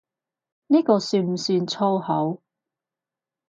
[0.65, 2.41] 呢個算唔算粗口？